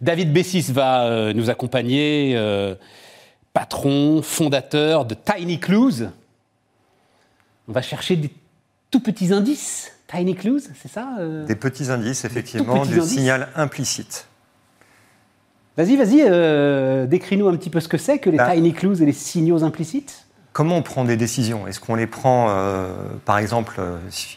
[0.00, 2.74] David Bessis va euh, nous accompagner, euh,
[3.52, 6.08] patron, fondateur de Tiny Clues.
[7.68, 8.30] On va chercher des
[8.90, 9.92] tout petits indices.
[10.08, 14.26] Tiny Clues, c'est ça euh Des petits indices, effectivement, du signal implicite.
[15.76, 18.50] Vas-y, vas-y, décris-nous un petit peu ce que c'est que les bah.
[18.52, 20.26] Tiny Clues et les signaux implicites.
[20.52, 21.68] Comment on prend des décisions?
[21.68, 22.52] Est-ce qu'on les prend,
[23.24, 23.80] par exemple,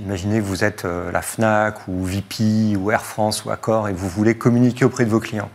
[0.00, 4.08] imaginez que vous êtes la FNAC ou VP ou Air France ou Accor et vous
[4.08, 5.50] voulez communiquer auprès de vos clients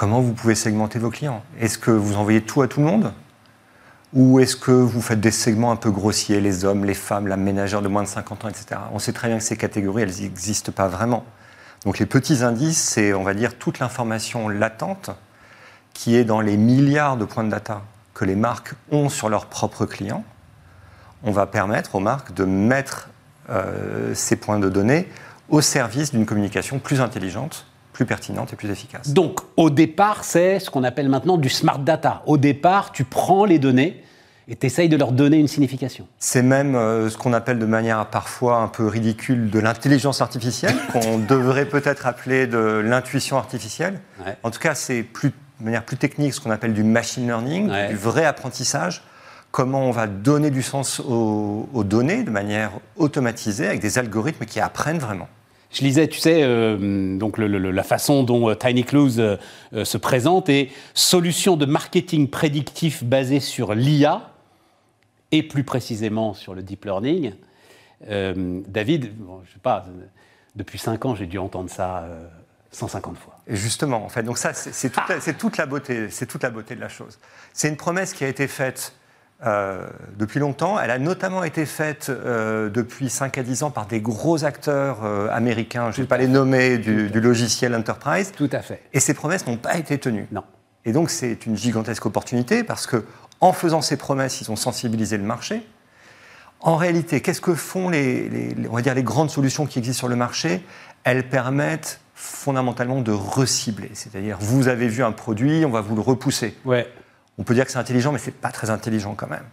[0.00, 1.42] comment vous pouvez segmenter vos clients?
[1.60, 3.12] Est-ce que vous envoyez tout à tout le monde?
[4.14, 7.36] Ou est-ce que vous faites des segments un peu grossiers, les hommes, les femmes, la
[7.36, 8.80] ménagère de moins de 50 ans, etc.
[8.94, 11.26] On sait très bien que ces catégories, elles n'existent pas vraiment.
[11.84, 15.10] Donc les petits indices, c'est, on va dire, toute l'information latente
[15.92, 17.82] qui est dans les milliards de points de data
[18.14, 20.24] que les marques ont sur leurs propres clients.
[21.24, 23.10] On va permettre aux marques de mettre
[23.50, 25.10] euh, ces points de données
[25.50, 27.66] au service d'une communication plus intelligente
[28.00, 29.10] plus pertinente et plus efficace.
[29.10, 32.22] Donc, au départ, c'est ce qu'on appelle maintenant du smart data.
[32.24, 34.02] Au départ, tu prends les données
[34.48, 36.08] et tu essayes de leur donner une signification.
[36.18, 40.74] C'est même euh, ce qu'on appelle de manière parfois un peu ridicule de l'intelligence artificielle,
[40.94, 44.00] qu'on devrait peut-être appeler de l'intuition artificielle.
[44.44, 47.70] En tout cas, c'est plus, de manière plus technique ce qu'on appelle du machine learning,
[47.90, 49.02] du vrai apprentissage.
[49.50, 54.58] Comment on va donner du sens aux données de manière automatisée avec des algorithmes qui
[54.58, 55.28] apprennent vraiment.
[55.70, 59.36] Je lisais, tu sais, euh, donc la façon dont euh, Tiny Clues euh,
[59.84, 64.32] se présente est solution de marketing prédictif basée sur l'IA
[65.30, 67.34] et plus précisément sur le deep learning.
[68.02, 69.12] David,
[69.44, 69.86] je sais pas,
[70.56, 72.08] depuis 5 ans, j'ai dû entendre ça
[72.72, 73.38] 150 fois.
[73.46, 76.74] Et justement, en fait, donc ça, c'est toute, toute, la beauté, c'est toute la beauté
[76.74, 77.18] de la chose.
[77.52, 78.94] C'est une promesse qui a été faite
[79.46, 79.86] euh,
[80.18, 80.78] depuis longtemps.
[80.78, 84.98] Elle a notamment été faite euh, depuis 5 à 10 ans par des gros acteurs
[85.02, 88.32] euh, américains, je ne vais pas les nommer, du, logiciel Enterprise.
[88.36, 88.82] Tout à fait.
[88.92, 90.26] Et ces promesses n'ont pas été tenues.
[90.30, 90.44] Non.
[90.84, 93.06] Et donc c'est une gigantesque opportunité parce que
[93.40, 95.66] en faisant ces promesses, ils ont sensibilisé le marché.
[96.60, 100.08] En réalité, qu'est-ce que font les, on va dire les grandes solutions qui existent sur
[100.08, 100.62] le marché?
[101.04, 103.90] Elles permettent fondamentalement de recibler.
[103.94, 106.54] C'est-à-dire, vous avez vu un produit, on va vous le repousser.
[106.66, 106.86] Ouais.
[107.40, 109.44] On peut dire que c'est intelligent, mais c'est pas très intelligent quand même.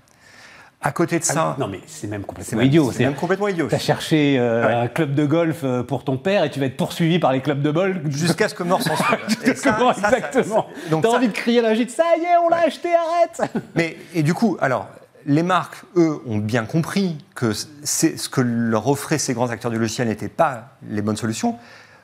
[0.81, 1.55] À côté de ah ça.
[1.57, 2.91] non, mais c'est même complètement idiot.
[2.91, 3.67] C'est même complètement idiot.
[3.69, 6.65] Tu as cherché euh, un club de golf euh, pour ton père et tu vas
[6.65, 7.97] être poursuivi par les clubs de golf.
[8.09, 8.93] Jusqu'à ce que mort s'en
[9.45, 10.67] Jusqu'à exactement.
[10.91, 13.49] Donc tu as envie de crier la gîte, ça y est, on l'a acheté, arrête
[13.75, 14.89] Mais, et du coup, alors,
[15.25, 19.79] les marques, eux, ont bien compris que ce que leur offraient ces grands acteurs du
[19.79, 21.55] logiciel n'était pas les bonnes solutions.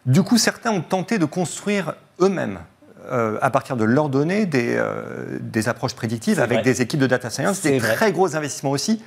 [0.06, 2.60] Du coup, certains ont tenté de construire eux-mêmes
[3.14, 7.08] euh, à partir de leurs données des, euh, des approches prédictives avec des équipes de
[7.08, 9.02] data science, des très gros investissements aussi,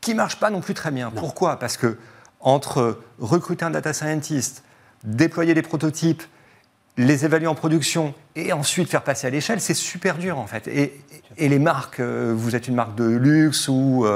[0.00, 1.10] qui ne marchent pas non plus très bien.
[1.10, 1.58] Pourquoi?
[1.58, 1.98] Parce que
[2.40, 4.62] entre recruter un data scientist,
[5.04, 6.22] déployer des prototypes,
[6.96, 10.66] les évaluer en production et ensuite faire passer à l'échelle, c'est super dur en fait.
[10.68, 11.00] Et,
[11.36, 14.06] et les marques, euh, vous êtes une marque de luxe ou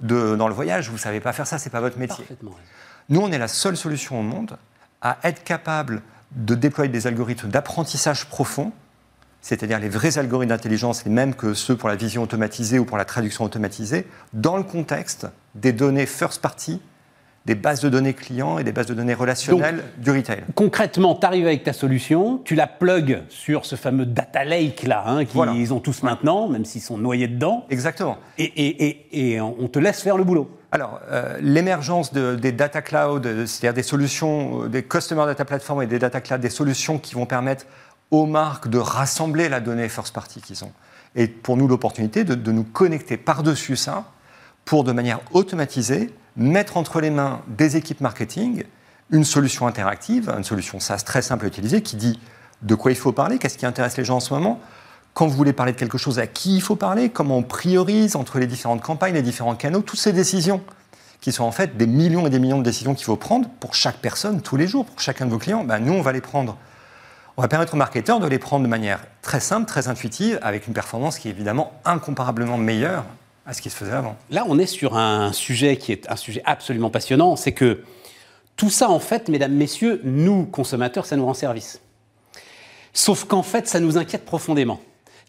[0.00, 2.24] de, dans le voyage, vous ne savez pas faire ça, ce n'est pas votre métier.
[3.08, 4.56] Nous, on est la seule solution au monde
[5.02, 6.02] à être capable
[6.32, 8.72] de déployer des algorithmes d'apprentissage profond,
[9.40, 12.98] c'est-à-dire les vrais algorithmes d'intelligence, les mêmes que ceux pour la vision automatisée ou pour
[12.98, 16.80] la traduction automatisée, dans le contexte des données first party,
[17.46, 20.44] des bases de données clients et des bases de données relationnelles du retail.
[20.54, 25.04] Concrètement, tu arrives avec ta solution, tu la plugs sur ce fameux data lake là,
[25.06, 27.64] hein, qu'ils ont tous maintenant, même s'ils sont noyés dedans.
[27.70, 28.18] Exactement.
[28.38, 30.50] et on te laisse faire le boulot.
[30.72, 35.82] Alors, euh, l'émergence des data cloud, euh, c'est-à-dire des solutions, euh, des customer data platform
[35.82, 37.66] et des data cloud, des solutions qui vont permettre
[38.12, 40.72] aux marques de rassembler la donnée first party qu'ils ont.
[41.16, 44.04] Et pour nous, l'opportunité de, de, nous connecter par-dessus ça
[44.64, 48.62] pour, de manière automatisée, mettre entre les mains des équipes marketing
[49.10, 52.20] une solution interactive, une solution SaaS très simple à utiliser qui dit
[52.62, 54.60] de quoi il faut parler, qu'est-ce qui intéresse les gens en ce moment,
[55.14, 58.16] quand vous voulez parler de quelque chose, à qui il faut parler, comment on priorise
[58.16, 60.62] entre les différentes campagnes, les différents canaux, toutes ces décisions
[61.20, 63.74] qui sont en fait des millions et des millions de décisions qu'il faut prendre pour
[63.74, 66.20] chaque personne tous les jours, pour chacun de vos clients, ben nous on va les
[66.20, 66.56] prendre.
[67.36, 70.66] On va permettre aux marketeurs de les prendre de manière très simple, très intuitive, avec
[70.66, 73.04] une performance qui est évidemment incomparablement meilleure
[73.46, 74.16] à ce qui se faisait avant.
[74.30, 77.82] Là, on est sur un sujet qui est un sujet absolument passionnant, c'est que
[78.56, 81.80] tout ça, en fait, mesdames, messieurs, nous, consommateurs, ça nous rend service.
[82.92, 84.80] Sauf qu'en fait, ça nous inquiète profondément.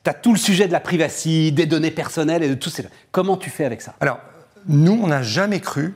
[0.04, 2.84] Tu as tout le sujet de la privacité, des données personnelles et de tout ça.
[3.12, 3.94] Comment tu fais avec ça?
[4.00, 4.20] Alors,
[4.68, 5.94] nous, on n'a jamais cru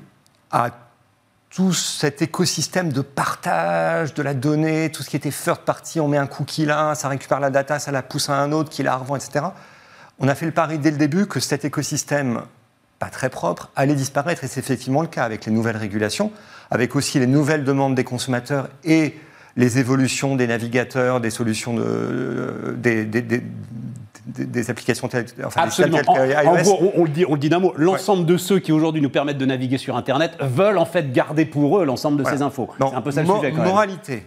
[0.51, 0.69] à
[1.49, 6.07] tout cet écosystème de partage de la donnée, tout ce qui était third party, on
[6.09, 8.83] met un cookie là, ça récupère la data, ça la pousse à un autre qui
[8.83, 9.45] la revend, etc.
[10.19, 12.41] On a fait le pari dès le début que cet écosystème
[12.99, 16.31] pas très propre allait disparaître et c'est effectivement le cas avec les nouvelles régulations,
[16.71, 19.17] avec aussi les nouvelles demandes des consommateurs et
[19.55, 25.99] les évolutions des navigateurs, des solutions de, des, des, applications telles, enfin, Absolument.
[26.07, 27.73] en, gros, on, le dit, on le dit d'un mot.
[27.77, 31.45] L'ensemble de ceux qui aujourd'hui nous permettent de naviguer sur Internet veulent en fait garder
[31.45, 32.69] pour eux l'ensemble de ces infos.
[32.77, 33.51] C'est un peu ça le sujet.
[33.51, 34.25] Quand moralité.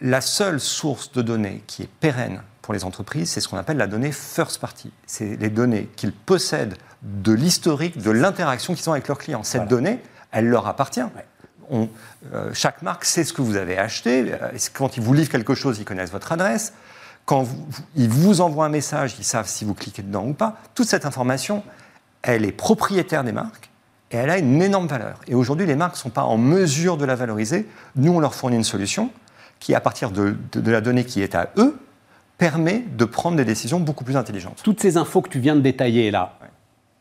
[0.00, 3.76] La seule source de données qui est pérenne pour les entreprises, c'est ce qu'on appelle
[3.76, 4.90] la donnée first party.
[5.06, 9.44] C'est les données qu'ils possèdent de l'historique, de l'interaction qu'ils ont avec leurs clients.
[9.44, 10.00] Cette donnée,
[10.32, 11.02] elle leur appartient.
[11.70, 11.88] On,
[12.32, 14.32] euh, chaque marque sait ce que vous avez acheté.
[14.32, 16.72] Euh, quand ils vous livrent quelque chose, ils connaissent votre adresse.
[17.24, 17.46] Quand
[17.96, 20.58] ils vous envoient un message, ils savent si vous cliquez dedans ou pas.
[20.74, 21.62] Toute cette information,
[22.22, 23.70] elle est propriétaire des marques
[24.10, 25.20] et elle a une énorme valeur.
[25.26, 27.66] Et aujourd'hui, les marques ne sont pas en mesure de la valoriser.
[27.96, 29.10] Nous, on leur fournit une solution
[29.60, 31.78] qui, à partir de, la donnée qui est à eux,
[32.36, 34.60] permet de prendre des décisions beaucoup plus intelligentes.
[34.64, 36.38] Toutes ces infos que tu viens de détailler là,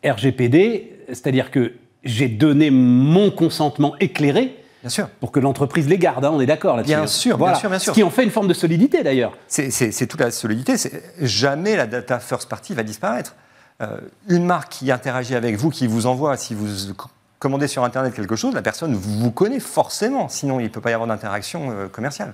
[0.05, 5.09] RGPD, c'est-à-dire que j'ai donné mon consentement éclairé Bien sûr.
[5.19, 6.95] Pour que l'entreprise les garde, hein, on est d'accord là-dessus.
[6.95, 7.93] Bien sûr, bien sûr, bien sûr.
[7.93, 9.37] Ce qui en fait une forme de solidité d'ailleurs.
[9.47, 10.75] C'est toute la solidité.
[11.19, 13.35] Jamais la data first party va disparaître.
[13.81, 16.93] Euh, une marque qui interagit avec vous, qui vous envoie, si vous
[17.39, 20.29] commandez sur Internet quelque chose, la personne vous connaît forcément.
[20.29, 22.33] Sinon, il ne peut pas y avoir d'interaction euh, commerciale.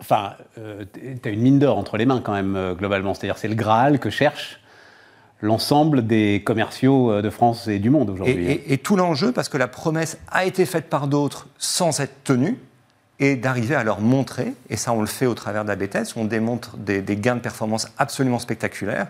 [0.00, 3.14] Enfin, euh, tu as une mine d'or entre les mains quand même, globalement.
[3.14, 4.60] C'est-à-dire c'est le Graal que cherche
[5.40, 8.60] l'ensemble des commerciaux euh, de France et du monde aujourd'hui.
[8.66, 12.58] Et, tout l'enjeu, parce que la promesse a été faite par d'autres sans être tenue,
[13.22, 16.16] et d'arriver à leur montrer, et ça on le fait au travers de la BTS,
[16.16, 19.08] on démontre des, gains de performance absolument spectaculaires.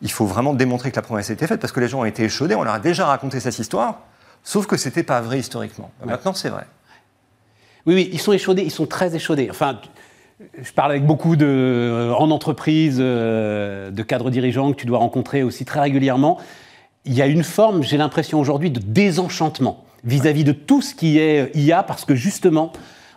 [0.00, 2.06] Il faut vraiment démontrer que la promesse a été faite, parce que les gens ont
[2.06, 4.00] été échaudés, on leur a déjà raconté cette histoire,
[4.42, 5.90] sauf que ce n'était pas vrai historiquement.
[6.06, 6.66] Maintenant c'est vrai.
[7.86, 9.48] Oui, oui, ils sont échaudés, ils sont très échaudés.
[9.50, 9.78] Enfin,
[10.60, 14.98] je parle avec beaucoup de, euh, en entreprise, euh, de cadres dirigeants que tu dois
[14.98, 16.38] rencontrer aussi très régulièrement.
[17.04, 21.18] Il y a une forme, j'ai l'impression aujourd'hui, de désenchantement vis-à-vis de tout ce qui
[21.18, 22.72] est IA, parce que justement,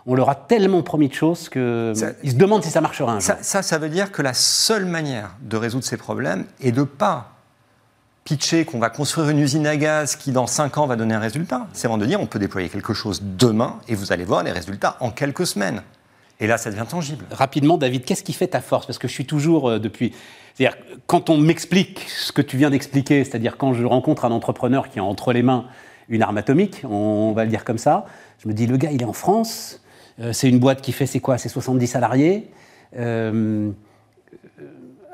[0.06, 1.60] on leur a tellement promis de choses qu'ils
[1.94, 3.34] se demandent si ça marchera un jour.
[3.40, 7.30] Ça, ça, veut dire que la seule manière de résoudre ces problèmes est de pas
[8.24, 11.20] pitcher qu'on va construire une usine à gaz qui dans 5 ans va donner un
[11.20, 11.66] résultat.
[11.72, 14.52] C'est vraiment de dire on peut déployer quelque chose demain et vous allez voir les
[14.52, 15.82] résultats en quelques semaines.
[16.40, 17.24] Et là, ça devient tangible.
[17.30, 18.86] Rapidement, David, qu'est-ce qui fait ta force?
[18.86, 20.12] Parce que je suis toujours euh, depuis.
[20.54, 20.76] C'est-à-dire,
[21.06, 24.98] quand on m'explique ce que tu viens d'expliquer, c'est-à-dire quand je rencontre un entrepreneur qui
[24.98, 25.66] a entre les mains
[26.08, 28.06] une arme atomique, on va le dire comme ça,
[28.38, 29.80] je me dis, le gars, il est en France,
[30.20, 31.38] euh, c'est une boîte qui fait, c'est quoi?
[31.38, 32.50] C'est 70 salariés.
[32.96, 33.70] Euh,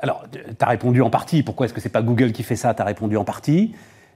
[0.01, 1.43] alors, tu as répondu en partie.
[1.43, 2.73] Pourquoi est-ce que c'est pas Google qui fait ça?
[2.73, 3.73] Tu répondu en partie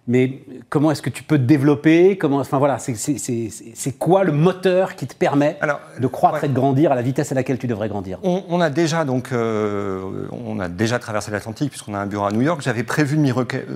[0.07, 2.18] mais comment est-ce que tu peux te développer?
[2.18, 5.57] Comment, enfin voilà, c'est quoi le moteur qui te permet
[6.00, 8.19] de croître et de grandir à la vitesse à laquelle tu devrais grandir?
[8.24, 12.31] On, a déjà donc, euh, on a déjà traversé l'Atlantique puisqu'on a un bureau à
[12.31, 12.62] New York.
[12.62, 13.22] J'avais prévu de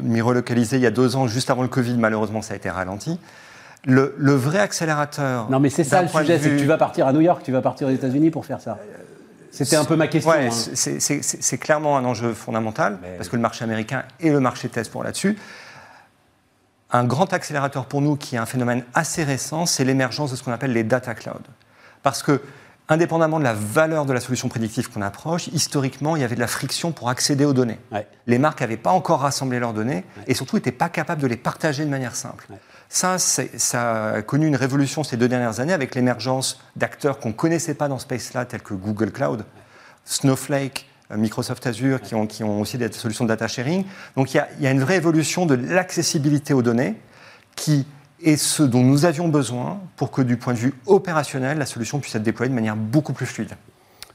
[0.04, 1.98] m'y relocaliser il y a deux ans, juste avant le Covid.
[1.98, 3.20] Malheureusement, ça a été ralenti.
[3.86, 5.50] Le, vrai accélérateur.
[5.50, 7.52] Non, mais c'est ça le sujet, c'est que tu vas partir à New York, tu
[7.52, 8.78] vas partir aux États-Unis pour faire ça.
[9.52, 10.32] C'était un peu ma question.
[10.32, 10.76] Ouais, hein.
[10.76, 15.04] C'est clairement un enjeu fondamental, parce que le marché américain et le marché test pour
[15.04, 15.36] là-dessus.
[16.92, 20.44] Un grand accélérateur pour nous, qui est un phénomène assez récent, c'est l'émergence de ce
[20.44, 21.40] qu'on appelle les data clouds.
[22.02, 22.42] Parce que,
[22.88, 26.40] indépendamment de la valeur de la solution prédictive qu'on approche, historiquement, il y avait de
[26.40, 27.80] la friction pour accéder aux données.
[28.26, 31.38] Les marques n'avaient pas encore rassemblé leurs données et surtout n'étaient pas capables de les
[31.38, 32.48] partager de manière simple.
[32.90, 37.34] Ça, ça a connu une révolution ces deux dernières années avec l'émergence d'acteurs qu'on ne
[37.34, 39.46] connaissait pas dans ce space-là, tels que Google Cloud,
[40.06, 43.86] Snowflake, Microsoft Azure, qui ont, qui ont, aussi des solutions de data sharing.
[44.16, 46.96] Donc il y a, une vraie évolution de l'accessibilité aux données
[47.56, 47.86] qui
[48.24, 52.00] est ce dont nous avions besoin pour que du point de vue opérationnel, la solution
[52.00, 53.56] puisse être déployée de manière beaucoup plus fluide.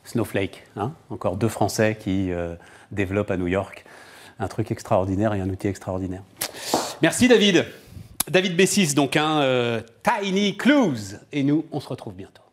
[0.04, 2.54] Snowflake, hein encore deux Français qui euh,
[2.92, 3.84] développent à New York
[4.38, 6.22] un truc extraordinaire et un outil extraordinaire.
[7.02, 7.66] Merci David.
[8.28, 11.18] David Bessis, donc un euh, Tiny Clues.
[11.32, 12.43] Et nous, on se retrouve bientôt.